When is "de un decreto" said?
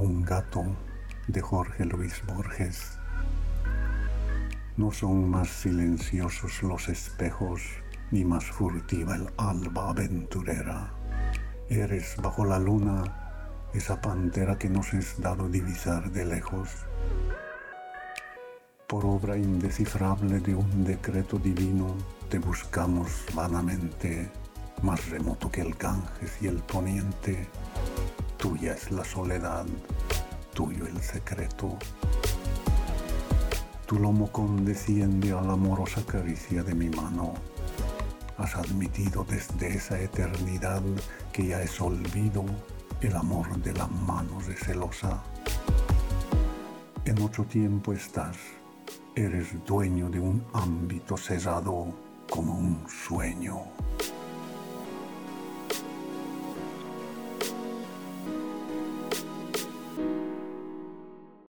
20.40-21.38